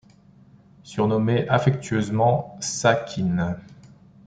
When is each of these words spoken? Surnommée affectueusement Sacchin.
Surnommée 0.81 1.47
affectueusement 1.47 2.57
Sacchin. 2.59 3.59